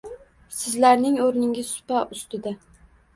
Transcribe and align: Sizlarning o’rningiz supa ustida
Sizlarning 0.59 1.19
o’rningiz 1.25 1.69
supa 1.73 2.01
ustida 2.17 2.55